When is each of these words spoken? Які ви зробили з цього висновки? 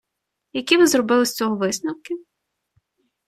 Які 0.53 0.77
ви 0.77 0.87
зробили 0.87 1.25
з 1.25 1.33
цього 1.35 1.55
висновки? 1.55 2.15